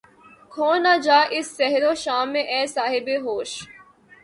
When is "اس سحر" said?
1.35-1.83